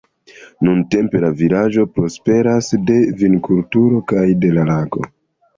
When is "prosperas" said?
1.99-2.71